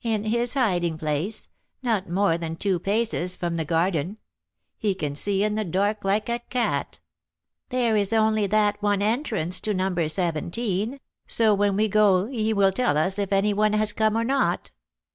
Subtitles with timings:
[0.00, 1.50] "In his hiding place,
[1.82, 4.16] not more than two paces from the garden.
[4.78, 7.00] He can see in the dark like a cat.
[7.68, 10.08] There is only that one entrance to No.
[10.08, 14.24] 17, so when we go he will tell us if any one has come or
[14.24, 14.70] not."